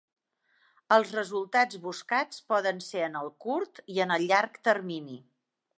[0.95, 5.25] Els resultats buscats poden ser en el curt i en el llarg termini.